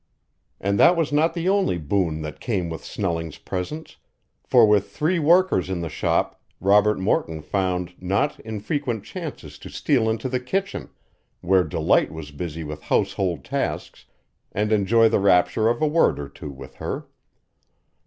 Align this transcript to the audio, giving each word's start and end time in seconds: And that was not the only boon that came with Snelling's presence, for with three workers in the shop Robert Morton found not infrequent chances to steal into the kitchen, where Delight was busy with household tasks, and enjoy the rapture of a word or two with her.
And 0.59 0.79
that 0.79 0.95
was 0.95 1.11
not 1.13 1.35
the 1.35 1.47
only 1.47 1.77
boon 1.77 2.23
that 2.23 2.39
came 2.39 2.71
with 2.71 2.83
Snelling's 2.83 3.37
presence, 3.37 3.97
for 4.43 4.65
with 4.65 4.89
three 4.89 5.19
workers 5.19 5.69
in 5.69 5.81
the 5.81 5.89
shop 5.89 6.41
Robert 6.59 6.97
Morton 6.99 7.43
found 7.43 7.93
not 8.01 8.39
infrequent 8.39 9.03
chances 9.03 9.59
to 9.59 9.69
steal 9.69 10.09
into 10.09 10.27
the 10.27 10.39
kitchen, 10.39 10.89
where 11.41 11.63
Delight 11.63 12.11
was 12.11 12.31
busy 12.31 12.63
with 12.63 12.81
household 12.81 13.45
tasks, 13.45 14.05
and 14.51 14.71
enjoy 14.71 15.07
the 15.07 15.19
rapture 15.19 15.67
of 15.69 15.83
a 15.83 15.87
word 15.87 16.17
or 16.19 16.27
two 16.29 16.49
with 16.49 16.77
her. 16.77 17.05